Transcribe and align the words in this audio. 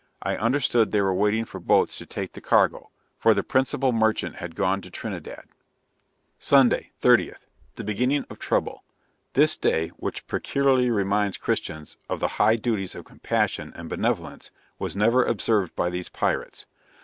I 0.23 0.35
understood 0.35 0.89
they 0.89 0.99
were 1.03 1.13
waiting 1.13 1.45
for 1.45 1.59
boats 1.59 1.99
to 1.99 2.07
take 2.07 2.31
the 2.33 2.41
cargo; 2.41 2.89
for 3.19 3.35
the 3.35 3.43
principal 3.43 3.91
merchant 3.91 4.37
had 4.37 4.55
gone 4.55 4.81
to 4.81 4.89
Trinidad. 4.89 5.45
Sunday, 6.39 6.89
30th. 7.03 7.45
The 7.75 7.83
beginning 7.83 8.25
of 8.27 8.39
trouble! 8.39 8.83
This 9.33 9.55
day, 9.55 9.89
which 9.97 10.25
peculiarly 10.25 10.89
reminds 10.89 11.37
Christians 11.37 11.97
of 12.09 12.19
the 12.19 12.27
high 12.41 12.55
duties 12.55 12.95
of 12.95 13.05
compassion 13.05 13.73
and 13.75 13.87
benevolence, 13.89 14.49
was 14.79 14.95
never 14.95 15.23
observed 15.23 15.75
by 15.75 15.91
these 15.91 16.09
pirates. 16.09 16.65